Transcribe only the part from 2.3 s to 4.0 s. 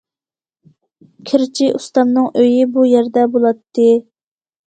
ئۆيى بۇ يەردە بولاتتى.